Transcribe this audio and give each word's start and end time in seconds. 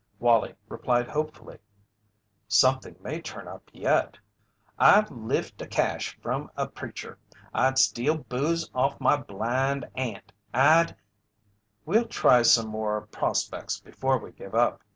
Wallie 0.17 0.55
replied 0.67 1.07
hopefully: 1.07 1.59
"Something 2.47 2.95
may 3.03 3.21
turn 3.21 3.47
up 3.47 3.69
yet." 3.71 4.17
"I'd 4.79 5.11
lift 5.11 5.61
a 5.61 5.67
cache 5.67 6.17
from 6.23 6.49
a 6.57 6.65
preacher! 6.65 7.19
I'd 7.53 7.77
steal 7.77 8.17
booze 8.17 8.71
off 8.73 8.99
my 8.99 9.15
blind 9.17 9.87
aunt! 9.93 10.31
I'd" 10.55 10.95
"We'll 11.85 12.07
try 12.07 12.41
some 12.41 12.69
more 12.69 13.01
'prospects' 13.01 13.79
before 13.79 14.17
we 14.17 14.31
give 14.31 14.55
up. 14.55 14.81